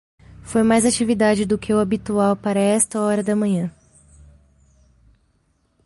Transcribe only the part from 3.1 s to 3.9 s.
da manhã.